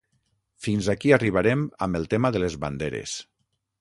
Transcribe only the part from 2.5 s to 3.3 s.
banderes.